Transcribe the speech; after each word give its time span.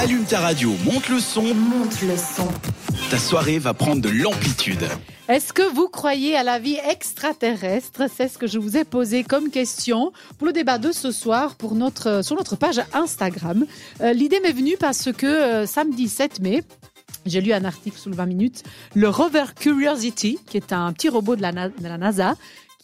Allume 0.00 0.24
ta 0.24 0.40
radio, 0.40 0.72
monte 0.84 1.08
le 1.08 1.18
son. 1.18 1.42
Monte 1.54 2.02
le 2.02 2.16
son. 2.16 2.46
Ta 3.10 3.18
soirée 3.18 3.58
va 3.58 3.74
prendre 3.74 4.00
de 4.00 4.08
l'amplitude. 4.08 4.86
Est-ce 5.28 5.52
que 5.52 5.62
vous 5.74 5.88
croyez 5.88 6.36
à 6.36 6.42
la 6.42 6.58
vie 6.58 6.78
extraterrestre? 6.90 8.02
C'est 8.14 8.28
ce 8.28 8.38
que 8.38 8.46
je 8.46 8.58
vous 8.58 8.76
ai 8.76 8.84
posé 8.84 9.24
comme 9.24 9.50
question 9.50 10.12
pour 10.38 10.46
le 10.46 10.52
débat 10.52 10.78
de 10.78 10.92
ce 10.92 11.10
soir 11.10 11.56
pour 11.56 11.74
notre, 11.74 12.22
sur 12.24 12.36
notre 12.36 12.56
page 12.56 12.80
Instagram. 12.92 13.66
Euh, 14.00 14.12
L'idée 14.12 14.40
m'est 14.40 14.52
venue 14.52 14.76
parce 14.78 15.10
que 15.12 15.26
euh, 15.26 15.66
samedi 15.66 16.08
7 16.08 16.40
mai, 16.40 16.62
j'ai 17.26 17.40
lu 17.40 17.52
un 17.52 17.64
article 17.64 17.98
sous 17.98 18.08
le 18.08 18.16
20 18.16 18.26
minutes, 18.26 18.62
le 18.94 19.08
rover 19.08 19.44
Curiosity, 19.58 20.38
qui 20.46 20.56
est 20.56 20.72
un 20.72 20.92
petit 20.92 21.08
robot 21.08 21.36
de 21.36 21.42
la, 21.42 21.52
Na- 21.52 21.68
de 21.68 21.74
la 21.88 21.98
NASA, 21.98 22.36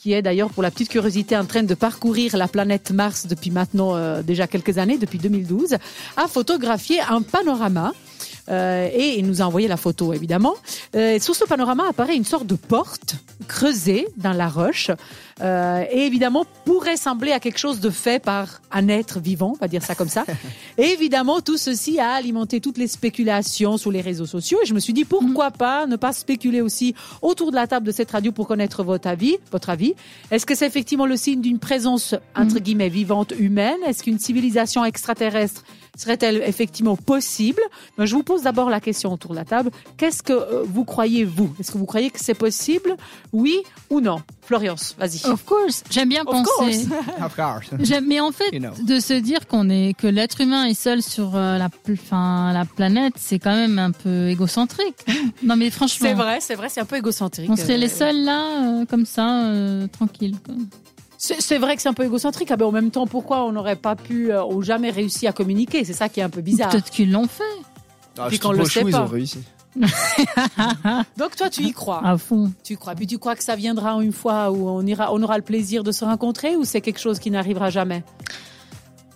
qui 0.05 0.13
est 0.13 0.21
d'ailleurs 0.21 0.51
pour 0.51 0.63
la 0.63 0.71
petite 0.71 0.91
curiosité 0.91 1.35
en 1.35 1.47
train 1.47 1.63
de 1.63 1.73
parcourir 1.73 2.37
la 2.37 2.47
planète 2.47 2.91
Mars 2.91 3.27
depuis 3.27 3.51
maintenant 3.51 3.97
euh, 3.97 4.23
déjà 4.23 4.47
quelques 4.47 4.77
années, 4.77 4.99
depuis 4.99 5.17
2012, 5.17 5.79
a 6.19 6.29
photographié 6.29 7.01
un 7.09 7.23
panorama. 7.23 7.91
Euh, 8.49 8.89
et 8.93 9.19
il 9.19 9.27
nous 9.27 9.43
a 9.43 9.45
envoyé 9.45 9.69
la 9.69 9.77
photo, 9.77 10.13
évidemment. 10.13 10.55
Euh, 10.95 11.19
sur 11.19 11.35
ce 11.35 11.45
panorama 11.45 11.85
apparaît 11.89 12.17
une 12.17 12.25
sorte 12.25 12.47
de 12.47 12.57
porte 12.57 13.17
creusée 13.49 14.09
dans 14.17 14.33
la 14.33 14.49
roche. 14.49 14.91
Euh, 15.41 15.85
et 15.91 16.07
évidemment, 16.07 16.45
pourrait 16.65 16.97
sembler 16.97 17.33
à 17.33 17.41
quelque 17.41 17.59
chose 17.59 17.81
de 17.81 17.91
fait 17.91 18.23
par 18.23 18.61
un 18.71 18.89
être 18.89 19.19
vivant, 19.19 19.53
on 19.57 19.59
va 19.59 19.69
dire 19.69 19.83
ça 19.83 19.95
comme 19.95 20.09
ça. 20.09 20.25
et 20.79 20.85
évidemment, 20.85 21.41
tout 21.41 21.57
ceci 21.57 21.99
a 21.99 22.13
alimenté 22.13 22.61
toutes 22.61 22.79
les 22.79 22.87
spéculations 22.87 23.77
sur 23.77 23.91
les 23.91 24.01
réseaux 24.01 24.27
sociaux. 24.27 24.59
Et 24.63 24.67
je 24.67 24.75
me 24.75 24.81
suis 24.81 24.93
dit, 24.93 25.05
pourquoi 25.05 25.51
pas 25.51 25.87
ne 25.87 25.97
pas 25.97 26.13
spéculer 26.13 26.61
aussi 26.61 26.95
autour 27.23 27.51
de 27.51 27.57
la 27.57 27.67
table 27.67 27.87
de 27.87 27.93
cette 27.93 28.11
radio 28.11 28.31
pour 28.31 28.47
connaître 28.47 28.85
votre 28.85 29.09
avis. 29.09 29.39
Votre 29.51 29.71
avis. 29.71 29.95
Est-ce 30.31 30.47
que 30.47 30.55
c'est 30.55 30.67
effectivement 30.67 31.07
le 31.07 31.17
signe 31.17 31.41
d'une 31.41 31.59
présence, 31.59 32.15
entre 32.37 32.59
guillemets, 32.59 32.89
vivante 32.89 33.33
humaine? 33.39 33.79
Est-ce 33.87 34.05
qu'une 34.05 34.19
civilisation 34.19 34.85
extraterrestre 34.85 35.65
serait-elle 35.97 36.43
effectivement 36.47 36.97
possible? 36.97 37.61
Ben, 37.99 38.05
Je 38.05 38.15
vous 38.15 38.23
pose 38.23 38.34
d'abord 38.43 38.71
la 38.71 38.81
question 38.81 39.13
autour 39.13 39.31
de 39.33 39.37
la 39.37 39.45
table. 39.45 39.71
Qu'est-ce 39.97 40.23
que 40.23 40.33
euh, 40.33 40.63
vous 40.67 40.85
croyez, 40.85 41.25
vous? 41.25 41.55
Est-ce 41.61 41.71
que 41.73 41.79
vous 41.79 41.87
croyez 41.87 42.11
que 42.11 42.19
c'est 42.21 42.35
possible 42.35 42.97
Oui 43.33 43.59
ou 43.91 44.01
non? 44.01 44.21
Florence, 44.43 44.95
vas-y. 44.99 45.25
Of 45.31 45.45
course, 45.47 45.83
j'aime 45.91 46.09
bien 46.11 46.23
Of 46.27 46.45
penser. 46.45 46.87
Of 47.23 47.35
course. 47.35 48.01
Mais 48.07 48.21
en 48.21 48.31
fait, 48.33 48.51
You 48.53 48.61
know. 48.61 48.73
de 48.87 49.01
se 49.01 49.15
dire 49.15 49.47
qu'on 49.47 49.71
est 49.71 49.95
que 49.97 50.07
l'être 50.07 50.41
humain 50.43 50.65
est 50.65 50.75
seul 50.75 51.03
sur 51.03 51.35
euh, 51.37 51.57
la, 51.57 51.69
enfin, 51.91 52.53
la 52.53 52.65
planète, 52.67 53.15
c'est 53.17 53.39
quand 53.39 53.55
même 53.55 53.79
un 53.79 53.91
peu 53.93 54.29
égocentrique. 54.29 54.97
non, 55.43 55.57
mais 55.57 55.71
franchement, 55.71 56.09
C'est 56.09 56.15
vrai, 56.15 56.39
c'est 56.41 56.55
vrai, 56.57 56.69
c'est 56.69 56.81
un 56.81 56.85
peu 56.85 56.97
égocentrique. 56.97 57.49
on 57.51 57.57
serait 57.57 57.79
les 57.79 57.87
Euh, 57.93 57.97
seuls 57.97 58.25
là, 58.25 58.81
euh, 58.81 58.85
comme 58.85 59.07
ça, 59.07 59.45
euh, 59.45 59.87
tranquille. 59.87 60.37
quoi. 60.45 60.55
C'est 61.17 61.57
vrai 61.57 61.75
que 61.77 61.81
c'est 61.81 61.89
un 61.89 61.95
peu 61.95 62.05
égocentrique. 62.05 62.51
Ah 62.51 62.57
ben, 62.57 62.67
en 62.67 62.73
même 62.73 62.91
temps, 62.91 63.07
pourquoi 63.07 63.45
on 63.47 63.53
n'aurait 63.53 63.77
pas 63.77 63.97
pu 63.97 64.31
euh, 64.31 64.45
ou 64.45 64.61
jamais 64.61 64.91
réussi 64.91 65.27
à 65.27 65.33
communiquer? 65.33 65.83
C'est 65.85 65.95
ça 65.95 66.11
qui 66.11 66.21
est 66.21 66.23
un 66.23 66.29
peu 66.29 66.43
bizarre. 66.43 66.69
Peut-être 66.69 66.91
qu'ils 66.91 67.11
l'ont 67.11 67.27
fait 67.29 67.43
Ah, 68.19 68.27
Puis 68.29 68.39
qu'on 68.39 68.53
le 68.53 68.65
sait 68.65 68.85
pas. 68.85 69.03
ont 69.03 69.07
réussi. 69.07 69.41
Donc 71.19 71.37
toi, 71.37 71.51
tu 71.51 71.63
y 71.63 71.73
crois? 71.73 72.01
À 72.07 72.17
fond. 72.17 72.53
Tu 72.63 72.77
crois. 72.77 72.95
Puis 72.95 73.07
tu 73.07 73.19
crois 73.19 73.35
que 73.35 73.43
ça 73.43 73.57
viendra 73.57 73.93
une 74.03 74.13
fois 74.13 74.51
où 74.53 74.69
on 74.69 74.87
ira, 74.87 75.13
on 75.13 75.23
aura 75.23 75.37
le 75.37 75.43
plaisir 75.45 75.83
de 75.83 75.93
se 75.93 76.05
rencontrer 76.05 76.57
ou 76.57 76.65
c'est 76.65 76.81
quelque 76.81 77.01
chose 77.01 77.19
qui 77.19 77.31
n'arrivera 77.31 77.71
jamais? 77.71 78.05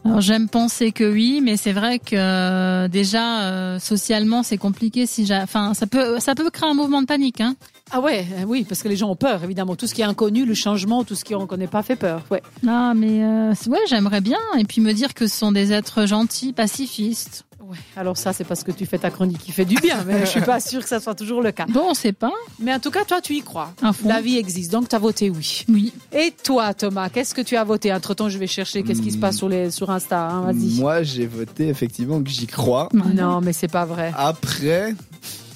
Alors 0.04 0.20
j'aime 0.20 0.48
penser 0.48 0.90
que 0.92 1.04
oui, 1.12 1.40
mais 1.42 1.56
c'est 1.56 1.72
vrai 1.72 1.98
que 1.98 2.14
euh, 2.16 2.88
déjà 2.88 3.42
euh, 3.42 3.78
socialement 3.78 4.42
c'est 4.42 4.56
compliqué. 4.56 5.06
Si 5.06 5.26
j'a- 5.26 5.42
enfin 5.42 5.74
ça 5.74 5.86
peut 5.86 6.18
ça 6.20 6.34
peut 6.34 6.48
créer 6.50 6.68
un 6.70 6.74
mouvement 6.74 7.02
de 7.02 7.06
panique. 7.06 7.40
Hein. 7.40 7.56
Ah 7.90 8.00
ouais, 8.00 8.26
euh, 8.38 8.44
oui, 8.46 8.64
parce 8.66 8.82
que 8.82 8.88
les 8.88 8.96
gens 8.96 9.10
ont 9.10 9.16
peur, 9.16 9.42
évidemment. 9.44 9.76
Tout 9.76 9.86
ce 9.86 9.94
qui 9.94 10.00
est 10.00 10.04
inconnu, 10.04 10.46
le 10.46 10.54
changement, 10.54 11.04
tout 11.04 11.14
ce 11.14 11.24
qu'on 11.24 11.40
ne 11.40 11.46
connaît 11.46 11.66
pas 11.66 11.82
fait 11.82 11.96
peur. 11.96 12.22
Ouais. 12.30 12.42
Ah 12.66 12.94
mais 12.94 13.22
euh, 13.22 13.52
ouais 13.66 13.80
j'aimerais 13.88 14.20
bien 14.20 14.38
et 14.56 14.64
puis 14.64 14.80
me 14.80 14.92
dire 14.92 15.14
que 15.14 15.26
ce 15.26 15.36
sont 15.36 15.52
des 15.52 15.72
êtres 15.72 16.06
gentils, 16.06 16.52
pacifistes. 16.52 17.44
Ouais. 17.70 17.76
Alors 17.96 18.16
ça, 18.16 18.32
c'est 18.32 18.44
parce 18.44 18.64
que 18.64 18.70
tu 18.72 18.86
fais 18.86 18.98
ta 18.98 19.10
chronique 19.10 19.38
qui 19.38 19.52
fait 19.52 19.64
du 19.64 19.76
bien, 19.76 20.04
mais 20.06 20.20
je 20.20 20.26
suis 20.26 20.40
pas 20.40 20.60
sûre 20.60 20.82
que 20.82 20.88
ça 20.88 21.00
soit 21.00 21.14
toujours 21.14 21.42
le 21.42 21.52
cas. 21.52 21.66
Bon 21.68 21.82
on 21.90 21.94
sait 21.94 22.12
pas. 22.12 22.32
Mais 22.58 22.72
en 22.74 22.78
tout 22.80 22.90
cas, 22.90 23.04
toi, 23.04 23.20
tu 23.20 23.34
y 23.34 23.42
crois. 23.42 23.72
La 24.04 24.20
vie 24.20 24.36
existe, 24.38 24.72
donc 24.72 24.88
tu 24.88 24.96
as 24.96 24.98
voté 24.98 25.30
oui. 25.30 25.64
Oui. 25.68 25.92
Et 26.12 26.32
toi, 26.42 26.74
Thomas, 26.74 27.08
qu'est-ce 27.08 27.34
que 27.34 27.40
tu 27.42 27.56
as 27.56 27.64
voté? 27.64 27.92
Entre-temps, 27.92 28.28
je 28.28 28.38
vais 28.38 28.46
chercher 28.46 28.82
qu'est-ce 28.82 29.02
qui 29.02 29.10
se 29.12 29.18
passe 29.18 29.36
sur, 29.36 29.48
les, 29.48 29.70
sur 29.70 29.90
Insta. 29.90 30.28
hein, 30.28 30.42
Vas-y. 30.52 30.78
Moi, 30.80 31.02
j'ai 31.02 31.26
voté 31.26 31.68
effectivement 31.68 32.22
que 32.22 32.30
j'y 32.30 32.46
crois. 32.46 32.88
Non, 32.92 33.40
mais 33.40 33.52
c'est 33.52 33.68
pas 33.68 33.84
vrai. 33.84 34.12
Après, 34.16 34.94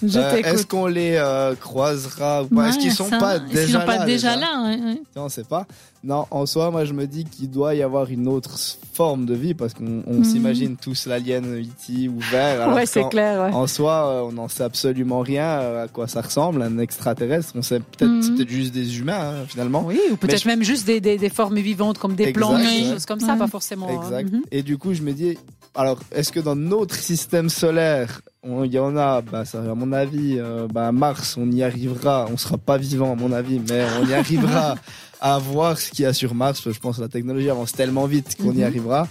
euh, 0.04 0.36
est-ce 0.36 0.66
qu'on 0.66 0.86
les 0.86 1.14
euh, 1.16 1.54
croisera 1.54 2.42
ou 2.42 2.46
pas? 2.46 2.68
Est-ce 2.68 2.78
qu'ils 2.78 2.92
sont 2.92 3.08
ça, 3.08 3.18
pas 3.18 3.38
déjà 3.38 3.80
sont 3.80 3.86
pas 3.86 3.98
là 3.98 4.04
déjà 4.06 4.36
là? 4.36 4.62
Ouais, 4.64 4.80
ouais. 4.82 5.00
On 5.16 5.28
sait 5.28 5.44
pas. 5.44 5.66
Non, 6.04 6.26
en 6.32 6.46
soi, 6.46 6.70
moi, 6.72 6.84
je 6.84 6.92
me 6.94 7.06
dis 7.06 7.24
qu'il 7.24 7.48
doit 7.48 7.76
y 7.76 7.82
avoir 7.82 8.10
une 8.10 8.26
autre 8.26 8.58
forme 8.92 9.24
de 9.24 9.34
vie 9.34 9.54
parce 9.54 9.72
qu'on 9.72 10.02
on 10.08 10.14
Mhm. 10.14 10.24
s'imagine 10.24 10.76
tous 10.76 11.06
l'alien 11.06 11.44
E.T. 11.44 12.08
ouvert. 12.08 12.62
alors 12.62 12.74
Ouais, 12.74 12.86
c'est 12.86 13.08
clair. 13.08 13.40
ouais. 13.40 13.52
En 13.52 13.66
soi, 13.68 14.06
euh, 14.08 14.22
on 14.28 14.32
n'en 14.32 14.48
sait 14.48 14.64
absolument 14.64 15.20
rien 15.20 15.44
à 15.82 15.86
quoi 15.88 16.08
ça 16.08 16.20
ressemble, 16.22 16.60
un 16.62 16.78
extraterrestre. 16.78 17.52
On 17.54 17.62
sait 17.62 17.78
peut-être 17.78 18.08
Mhm. 18.10 18.48
juste 18.48 18.72
des 18.74 18.98
humains 18.98 19.34
hein, 19.42 19.44
finalement. 19.46 19.84
Oui, 19.86 20.00
ou 20.10 20.16
peut-être 20.16 20.44
même 20.46 20.64
juste 20.64 20.86
des, 20.86 21.00
des, 21.00 21.18
des 21.18 21.30
formes 21.30 21.58
vivantes 21.60 21.98
comme 21.98 22.14
des 22.16 22.24
Exact, 22.24 22.36
plantes, 22.38 22.62
ouais. 22.62 22.80
des 22.82 22.90
choses 22.90 23.06
comme 23.06 23.20
ça, 23.20 23.34
Ouais. 23.34 23.38
pas 23.38 23.46
forcément. 23.46 23.88
hein. 23.88 24.02
Exact. 24.02 24.32
Mhm. 24.32 24.42
Et 24.50 24.62
du 24.64 24.78
coup, 24.78 24.94
je 24.94 25.02
me 25.02 25.12
dis, 25.12 25.38
alors, 25.74 25.98
est-ce 26.12 26.30
que 26.32 26.40
dans 26.40 26.54
notre 26.56 26.94
système 26.96 27.48
solaire, 27.48 28.20
il 28.44 28.72
y 28.72 28.78
en 28.78 28.96
a, 28.96 29.22
bah, 29.22 29.44
ça, 29.44 29.58
à 29.60 29.74
mon 29.74 29.92
avis, 29.92 30.36
euh, 30.38 30.66
bah, 30.72 30.92
Mars, 30.92 31.36
on 31.38 31.50
y 31.50 31.62
arrivera, 31.62 32.26
on 32.30 32.36
sera 32.36 32.58
pas 32.58 32.76
vivant, 32.76 33.12
à 33.12 33.14
mon 33.16 33.32
avis, 33.32 33.60
mais 33.68 33.84
on 34.00 34.06
y 34.06 34.12
arrivera 34.14 34.74
à 35.20 35.38
voir 35.38 35.78
ce 35.78 35.90
qu'il 35.90 36.02
y 36.02 36.06
a 36.06 36.12
sur 36.12 36.34
Mars. 36.34 36.60
parce 36.60 36.64
que 36.64 36.72
Je 36.72 36.80
pense 36.80 36.96
que 36.96 37.02
la 37.02 37.08
technologie 37.08 37.48
avance 37.48 37.72
tellement 37.72 38.06
vite 38.06 38.36
qu'on 38.36 38.52
y 38.52 38.58
Mhm. 38.58 38.64
arrivera. 38.64 39.08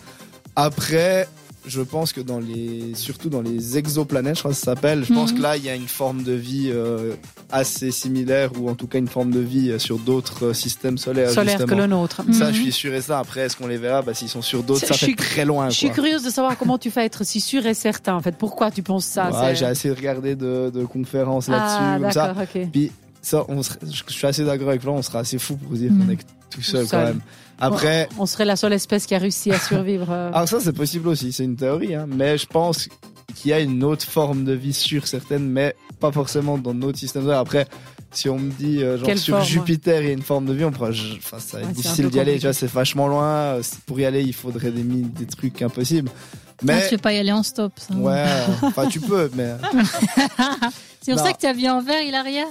Après, 0.55 1.27
je 1.65 1.81
pense 1.81 2.11
que 2.13 2.21
dans 2.21 2.39
les, 2.39 2.93
surtout 2.95 3.29
dans 3.29 3.41
les 3.41 3.77
exoplanètes, 3.77 4.35
je 4.35 4.39
crois 4.41 4.51
que 4.51 4.57
ça 4.57 4.65
s'appelle, 4.73 5.03
je 5.05 5.13
pense 5.13 5.31
Mhm. 5.31 5.37
que 5.37 5.41
là, 5.43 5.57
il 5.57 5.63
y 5.65 5.69
a 5.69 5.75
une 5.75 5.87
forme 5.87 6.23
de 6.23 6.33
vie 6.33 6.69
euh, 6.71 7.13
assez 7.51 7.91
similaire, 7.91 8.51
ou 8.59 8.69
en 8.69 8.75
tout 8.75 8.87
cas 8.87 8.97
une 8.97 9.07
forme 9.07 9.31
de 9.31 9.39
vie 9.39 9.69
euh, 9.71 9.79
sur 9.79 9.99
d'autres 9.99 10.47
euh, 10.47 10.53
systèmes 10.53 10.97
solaires. 10.97 11.29
Solaire 11.29 11.65
que 11.65 11.73
le 11.75 11.85
nôtre. 11.87 12.21
Ça, 12.33 12.47
Mhm. 12.47 12.53
je 12.53 12.59
suis 12.61 12.71
sûr 12.71 12.93
et 12.93 13.01
ça. 13.01 13.19
Après, 13.19 13.41
est-ce 13.41 13.55
qu'on 13.57 13.67
les 13.67 13.77
verra? 13.77 14.01
Bah, 14.01 14.13
S'ils 14.13 14.29
sont 14.29 14.41
sur 14.41 14.63
d'autres, 14.63 14.81
Je 14.81 14.85
ça 14.87 14.93
suis- 14.93 15.07
fait 15.07 15.15
très 15.15 15.45
loin. 15.45 15.69
Je 15.69 15.75
suis 15.77 15.89
curieuse 15.91 16.23
de 16.23 16.29
savoir 16.29 16.57
comment 16.57 16.77
tu 16.77 16.89
fais 16.91 17.05
être 17.05 17.23
si 17.23 17.41
sûr 17.41 17.65
et 17.65 17.73
certain. 17.73 18.15
En 18.15 18.21
fait, 18.21 18.35
pourquoi 18.37 18.71
tu 18.71 18.81
penses 18.83 19.05
ça? 19.05 19.53
J'ai 19.53 19.65
assez 19.65 19.91
regardé 19.91 20.35
de, 20.35 20.71
de 20.73 20.85
conférences 20.85 21.47
Ah, 21.49 21.51
là-dessus, 21.51 22.01
comme 22.03 22.11
ça. 22.11 22.27
d'accord, 22.33 22.43
ok. 22.55 22.69
Puis 22.71 22.91
ça, 23.21 23.45
on 23.47 23.61
serait- 23.63 23.79
je 23.89 24.13
suis 24.13 24.27
assez 24.27 24.43
d'accord 24.45 24.69
avec 24.69 24.81
Florent, 24.81 24.97
on 24.97 25.01
sera 25.01 25.19
assez 25.19 25.37
fou 25.39 25.55
pour 25.57 25.73
dire 25.73 25.91
qu'on 25.91 26.09
est 26.11 26.17
tout 26.49 26.61
seul, 26.61 26.85
seul. 26.85 26.89
quand 26.89 27.05
même. 27.05 27.21
Après, 27.59 28.09
On 28.17 28.25
serait 28.25 28.45
la 28.45 28.55
seule 28.55 28.73
espèce 28.73 29.05
qui 29.05 29.13
a 29.13 29.19
réussi 29.19 29.51
à 29.51 29.59
survivre. 29.59 30.07
euh. 30.09 30.31
alors 30.33 30.47
ça 30.47 30.59
c'est 30.59 30.73
possible 30.73 31.07
aussi, 31.09 31.31
c'est 31.31 31.43
une 31.43 31.55
théorie, 31.55 31.93
hein, 31.95 32.07
mais 32.07 32.37
je 32.37 32.47
pense 32.47 32.89
qu'il 33.35 33.51
y 33.51 33.53
a 33.53 33.59
une 33.59 33.83
autre 33.83 34.05
forme 34.05 34.43
de 34.43 34.53
vie 34.53 34.73
sûre 34.73 35.07
certaine, 35.07 35.47
mais 35.47 35.75
pas 35.99 36.11
forcément 36.11 36.57
dans 36.57 36.73
notre 36.73 36.97
système 36.97 37.21
solaire. 37.23 37.37
Après, 37.39 37.67
si 38.11 38.27
on 38.27 38.37
me 38.39 38.51
dit 38.51 38.83
euh, 38.83 38.97
genre 38.97 39.05
Quelle 39.05 39.19
sur 39.19 39.35
forme 39.37 39.47
Jupiter 39.47 40.01
il 40.01 40.07
y 40.07 40.09
a 40.09 40.13
une 40.13 40.21
forme 40.23 40.45
de 40.47 40.53
vie, 40.53 40.65
on 40.65 40.71
pourra, 40.71 40.91
je- 40.91 41.15
enfin 41.17 41.37
ça 41.39 41.57
va 41.57 41.63
être 41.63 41.69
Ouais, 41.69 41.73
difficile 41.75 42.09
d'y 42.09 42.19
aller, 42.19 42.35
tu 42.35 42.41
vois, 42.41 42.53
c'est 42.53 42.65
vachement 42.69 43.07
loin. 43.07 43.57
Pour 43.85 43.99
y 43.99 44.05
aller, 44.05 44.21
il 44.23 44.33
faudrait 44.33 44.71
des, 44.71 45.25
trucs 45.27 45.61
impossibles. 45.61 46.09
Ah, 46.13 46.63
Mais 46.63 46.87
tu 46.89 46.95
veux 46.95 47.01
pas 47.01 47.13
y 47.13 47.17
aller 47.17 47.31
en 47.31 47.41
stop. 47.43 47.71
Ça. 47.77 47.93
ouais, 47.95 48.25
enfin 48.63 48.87
tu 48.87 48.99
peux, 48.99 49.29
mais 49.35 49.51
C'est 51.03 51.13
pour 51.13 51.21
Non. 51.21 51.27
ça 51.29 51.33
que 51.33 51.39
tu 51.39 51.45
as 51.47 51.53
vu 51.53 51.67
en 51.67 51.81
vert, 51.81 52.01
Hilaria 52.03 52.43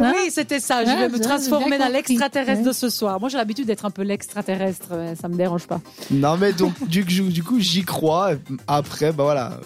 Hein 0.00 0.12
oui, 0.16 0.30
c'était 0.30 0.60
ça. 0.60 0.84
Je 0.84 0.90
Ah, 0.90 0.96
vais 0.96 1.08
me 1.08 1.14
j'ai 1.16 1.20
transformer 1.20 1.78
dans 1.78 1.88
l'extraterrestre 1.88 2.60
Ouais. 2.62 2.68
de 2.68 2.72
ce 2.72 2.88
soir. 2.88 3.18
Moi, 3.20 3.28
j'ai 3.28 3.36
l'habitude 3.38 3.66
d'être 3.66 3.84
un 3.84 3.90
peu 3.90 4.02
l'extraterrestre. 4.02 4.88
Ça 5.20 5.28
me 5.28 5.36
dérange 5.36 5.66
pas. 5.66 5.80
Non, 6.10 6.36
mais 6.36 6.52
donc, 6.52 6.72
du, 6.88 7.02
du 7.04 7.42
coup, 7.42 7.58
j'y 7.60 7.82
crois. 7.84 8.32
Après, 8.66 9.12
bah 9.12 9.24
voilà. 9.24 9.60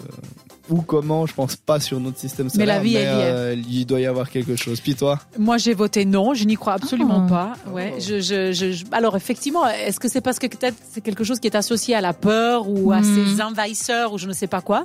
Où, 0.69 0.81
comment, 0.81 1.25
je 1.25 1.33
pense 1.33 1.57
pas 1.57 1.81
sur 1.81 1.99
notre 1.99 2.17
système 2.17 2.45
Mais 2.45 2.51
solaire. 2.51 2.67
la 2.77 2.81
vie, 2.81 2.95
est. 2.95 3.05
euh, 3.05 3.55
il 3.69 3.85
doit 3.85 3.99
y 3.99 4.05
avoir 4.05 4.29
quelque 4.29 4.55
chose. 4.55 4.79
Puis 4.79 4.95
toi? 4.95 5.19
Moi, 5.37 5.57
j'ai 5.57 5.73
voté 5.73 6.05
non. 6.05 6.33
Je 6.33 6.45
n'y 6.45 6.55
crois 6.55 6.73
absolument 6.73 7.25
Ah. 7.27 7.29
pas. 7.65 7.71
Ouais. 7.71 7.95
Je, 7.99 8.21
je, 8.21 8.53
je, 8.53 8.71
je- 8.71 8.85
Alors, 8.93 9.17
effectivement, 9.17 9.67
est-ce 9.67 9.99
que 9.99 10.07
c'est 10.07 10.21
parce 10.21 10.39
que 10.39 10.47
peut-être 10.47 10.77
c'est 10.89 11.01
quelque 11.01 11.25
chose 11.25 11.39
qui 11.41 11.47
est 11.47 11.55
associé 11.55 11.95
à 11.95 12.01
la 12.01 12.13
peur 12.13 12.69
ou 12.69 12.93
à 12.93 13.01
Mhm. 13.01 13.35
ces 13.35 13.41
envahisseurs 13.41 14.13
ou 14.13 14.17
je 14.17 14.25
ne 14.27 14.33
sais 14.33 14.47
pas 14.47 14.61
quoi? 14.61 14.83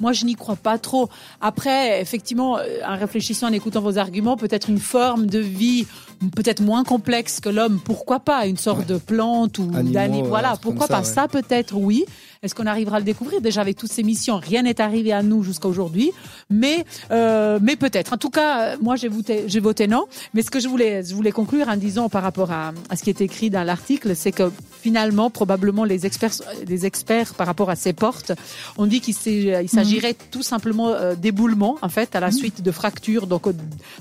Moi, 0.00 0.12
je 0.12 0.24
n'y 0.24 0.34
crois 0.34 0.56
pas 0.56 0.78
trop. 0.78 1.08
Après, 1.40 2.00
effectivement, 2.00 2.58
euh, 2.58 2.62
en 2.86 2.96
réfléchissant, 2.96 3.48
en 3.48 3.52
écoutant 3.52 3.80
vos 3.80 3.98
arguments, 3.98 4.36
peut-être 4.36 4.68
une 4.68 4.78
forme 4.80 5.26
de 5.26 5.38
vie 5.38 5.86
peut-être 6.34 6.62
moins 6.62 6.84
complexe 6.84 7.40
que 7.40 7.48
l'homme. 7.48 7.80
Pourquoi 7.84 8.20
pas? 8.20 8.46
Une 8.46 8.56
sorte 8.56 8.86
de 8.86 8.96
plante 8.96 9.58
ou 9.58 9.66
d'animaux. 9.66 10.22
ouais, 10.22 10.28
Voilà. 10.28 10.56
Pourquoi 10.60 10.88
pas? 10.88 11.02
ça, 11.02 11.22
Ça, 11.22 11.28
peut-être, 11.28 11.74
oui. 11.76 12.04
Est-ce 12.42 12.54
qu'on 12.54 12.66
arrivera 12.66 12.96
à 12.96 12.98
le 12.98 13.06
découvrir? 13.06 13.40
Déjà 13.40 13.62
avec 13.62 13.76
toutes 13.76 13.90
ces 13.90 14.02
missions, 14.02 14.36
rien 14.36 14.62
n'est 14.62 14.78
arrivé 14.78 15.12
à 15.12 15.22
nous 15.22 15.42
jusqu'à 15.42 15.66
aujourd'hui, 15.66 16.12
mais 16.50 16.84
euh, 17.10 17.58
mais 17.62 17.74
peut-être. 17.74 18.12
En 18.12 18.18
tout 18.18 18.28
cas, 18.28 18.60
euh, 18.60 18.76
moi 18.82 18.96
j'ai 18.96 19.08
voté 19.08 19.44
j'ai 19.46 19.60
voté 19.60 19.86
non. 19.86 20.04
Mais 20.34 20.42
ce 20.42 20.50
que 20.50 20.60
je 20.60 20.68
voulais 20.68 21.02
je 21.02 21.14
voulais 21.14 21.32
conclure 21.32 21.68
en 21.70 21.76
disant 21.76 22.10
par 22.10 22.22
rapport 22.22 22.52
à, 22.52 22.72
à 22.90 22.96
ce 22.96 23.02
qui 23.02 23.08
est 23.08 23.22
écrit 23.22 23.48
dans 23.48 23.62
l'article, 23.64 24.14
c'est 24.14 24.32
que 24.32 24.52
finalement 24.82 25.30
probablement 25.30 25.84
les 25.84 26.04
experts 26.04 26.34
les 26.68 26.84
experts 26.84 27.32
par 27.32 27.46
rapport 27.46 27.70
à 27.70 27.76
ces 27.76 27.94
portes, 27.94 28.32
on 28.76 28.84
dit 28.84 29.00
qu'il 29.00 29.14
il 29.26 29.70
s'agirait 29.84 30.16
tout 30.30 30.42
simplement 30.42 30.88
euh, 30.88 31.14
d'éboulement 31.14 31.78
en 31.82 31.88
fait 31.88 32.14
à 32.16 32.20
la 32.20 32.30
suite 32.30 32.62
de 32.62 32.70
fractures, 32.70 33.26
donc 33.26 33.46
euh, 33.46 33.52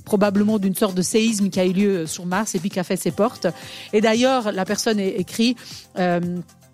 probablement 0.05 0.59
d'une 0.59 0.75
sorte 0.75 0.95
de 0.95 1.01
séisme 1.01 1.49
qui 1.49 1.59
a 1.59 1.65
eu 1.65 1.73
lieu 1.73 2.07
sur 2.07 2.25
Mars 2.25 2.55
et 2.55 2.59
puis 2.59 2.69
qui 2.69 2.79
a 2.79 2.83
fait 2.83 2.97
ces 2.97 3.11
portes. 3.11 3.47
Et 3.91 4.01
d'ailleurs 4.01 4.51
la 4.51 4.65
personne 4.65 4.99
écrit. 4.99 5.55
euh, 5.99 6.19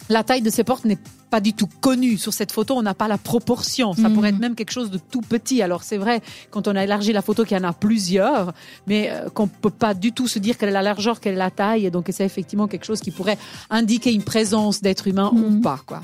la 0.09 0.23
taille 0.23 0.41
de 0.41 0.49
ces 0.49 0.63
portes 0.63 0.85
n'est 0.85 0.97
pas 1.29 1.39
du 1.39 1.53
tout 1.53 1.67
connue. 1.81 2.17
Sur 2.17 2.33
cette 2.33 2.51
photo, 2.51 2.75
on 2.75 2.81
n'a 2.81 2.95
pas 2.95 3.07
la 3.07 3.19
proportion. 3.19 3.93
Ça 3.93 4.09
Mhm. 4.09 4.13
pourrait 4.15 4.29
être 4.29 4.39
même 4.39 4.55
quelque 4.55 4.71
chose 4.71 4.89
de 4.89 4.97
tout 4.97 5.21
petit. 5.21 5.61
Alors 5.61 5.83
c'est 5.83 5.97
vrai, 5.97 6.21
quand 6.49 6.67
on 6.67 6.75
a 6.75 6.83
élargi 6.83 7.13
la 7.13 7.21
photo, 7.21 7.45
qu'il 7.45 7.55
y 7.55 7.59
en 7.61 7.63
a 7.67 7.73
plusieurs, 7.73 8.53
mais 8.87 9.09
euh, 9.11 9.29
qu'on 9.29 9.45
peut 9.47 9.69
pas 9.69 9.93
du 9.93 10.11
tout 10.11 10.27
se 10.27 10.39
dire 10.39 10.57
quelle 10.57 10.69
est 10.69 10.73
la 10.73 10.81
largeur, 10.81 11.19
quelle 11.19 11.33
est 11.35 11.37
la 11.37 11.51
taille. 11.51 11.85
Et 11.85 11.91
donc 11.91 12.07
c'est 12.11 12.25
effectivement 12.25 12.67
quelque 12.67 12.85
chose 12.85 12.99
qui 12.99 13.11
pourrait 13.11 13.37
indiquer 13.69 14.11
une 14.11 14.23
présence 14.23 14.81
d'être 14.81 15.07
humain 15.07 15.29
ou 15.31 15.37
Mhm. 15.37 15.61
pas, 15.61 15.79
quoi. 15.85 16.01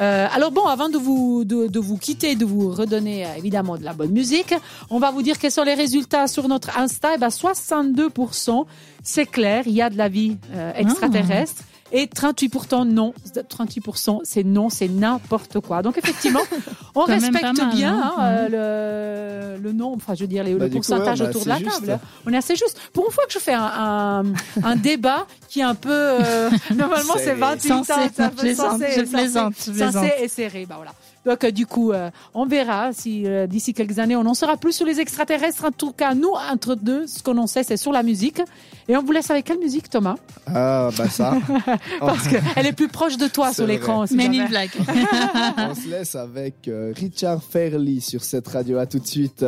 Euh, 0.00 0.26
alors 0.34 0.50
bon, 0.50 0.66
avant 0.66 0.88
de 0.88 0.98
vous 0.98 1.44
de, 1.44 1.68
de 1.68 1.78
vous 1.78 1.96
quitter, 1.96 2.34
de 2.34 2.44
vous 2.44 2.70
redonner 2.70 3.24
euh, 3.26 3.28
évidemment 3.36 3.76
de 3.78 3.84
la 3.84 3.92
bonne 3.92 4.10
musique, 4.10 4.52
on 4.90 4.98
va 4.98 5.12
vous 5.12 5.22
dire 5.22 5.38
quels 5.38 5.52
sont 5.52 5.62
les 5.62 5.74
résultats 5.74 6.26
sur 6.26 6.48
notre 6.48 6.76
Insta. 6.76 7.14
Et 7.14 7.18
ben 7.18 7.30
62%, 7.30 8.66
c'est 9.04 9.26
clair, 9.26 9.62
il 9.66 9.72
y 9.74 9.82
a 9.82 9.90
de 9.90 9.96
la 9.96 10.08
vie 10.08 10.36
euh, 10.52 10.72
extraterrestre. 10.74 11.62
Et 11.96 12.06
38% 12.06 12.88
non, 12.88 13.14
38% 13.36 14.20
c'est 14.24 14.42
non, 14.42 14.68
c'est 14.68 14.88
n'importe 14.88 15.60
quoi. 15.60 15.80
Donc 15.80 15.96
effectivement, 15.96 16.40
on 16.96 17.02
respecte 17.02 17.56
mal, 17.56 17.70
bien 17.72 17.96
hein. 17.96 18.14
hein, 18.18 18.22
euh, 18.52 19.56
le, 19.56 19.62
le 19.62 19.72
nombre, 19.72 19.98
enfin 19.98 20.14
je 20.14 20.22
veux 20.22 20.26
dire 20.26 20.42
les, 20.42 20.54
Bah, 20.54 20.64
le 20.64 20.70
du 20.70 20.80
coup, 20.80 20.86
pourcentage 20.86 21.20
ouais, 21.20 21.26
bah, 21.26 21.30
autour 21.30 21.44
de 21.44 21.48
la 21.50 21.58
juste. 21.58 21.86
table. 21.86 22.00
On 22.26 22.32
est 22.32 22.36
assez 22.36 22.56
juste. 22.56 22.80
Pour 22.92 23.06
une 23.06 23.12
fois 23.12 23.24
que 23.26 23.32
je 23.32 23.38
fais 23.38 23.54
un, 23.54 23.62
un, 23.62 24.24
un 24.64 24.74
débat 24.76 25.24
qui 25.48 25.60
est 25.60 25.62
un 25.62 25.76
peu 25.76 25.90
euh, 25.92 26.50
normalement 26.74 27.14
c'est 27.16 27.24
Serré. 27.36 27.38
28 27.40 27.70
ans, 27.72 27.82
c'est 27.84 28.20
un 28.20 28.28
peu 28.30 28.54
censé, 28.54 29.02
plaisante. 29.04 29.54
censé 29.56 30.12
et 30.20 30.26
serré. 30.28 30.66
Bah 30.66 30.74
voilà. 30.76 30.92
Donc 31.24 31.44
euh, 31.44 31.50
du 31.50 31.66
coup, 31.66 31.92
euh, 31.92 32.10
on 32.34 32.46
verra 32.46 32.92
si 32.92 33.26
euh, 33.26 33.46
d'ici 33.46 33.74
quelques 33.74 33.98
années 33.98 34.16
on 34.16 34.26
en 34.26 34.34
saura 34.34 34.56
plus 34.56 34.72
sur 34.72 34.86
les 34.86 35.00
extraterrestres. 35.00 35.64
En 35.64 35.72
tout 35.72 35.92
cas, 35.92 36.14
nous 36.14 36.32
entre 36.52 36.74
deux, 36.74 37.06
ce 37.06 37.22
qu'on 37.22 37.38
en 37.38 37.46
sait, 37.46 37.62
c'est 37.62 37.76
sur 37.76 37.92
la 37.92 38.02
musique. 38.02 38.40
Et 38.88 38.96
on 38.96 39.02
vous 39.02 39.12
laisse 39.12 39.30
avec 39.30 39.46
quelle 39.46 39.58
musique, 39.58 39.88
Thomas? 39.88 40.16
Ah, 40.46 40.90
bah 40.96 41.08
ça. 41.08 41.36
Parce 42.00 42.28
qu'elle 42.28 42.66
est 42.66 42.72
plus 42.72 42.88
proche 42.88 43.16
de 43.16 43.28
toi 43.28 43.52
sur 43.52 43.66
l'écran. 43.66 44.04
jamais. 44.06 44.40
in 44.40 44.46
Black. 44.46 44.70
On 45.58 45.74
se 45.74 45.88
laisse 45.88 46.14
avec 46.14 46.68
euh, 46.68 46.92
Richard 46.94 47.42
Fairley 47.42 48.00
sur 48.00 48.22
cette 48.22 48.48
radio. 48.48 48.78
À 48.78 48.86
tout 48.86 48.98
de 48.98 49.06
suite. 49.06 49.44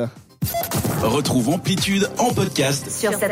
Retrouve 1.02 1.50
Amplitude 1.50 2.08
en 2.18 2.32
podcast 2.32 2.90
sur 2.90 3.10
cette 3.12 3.22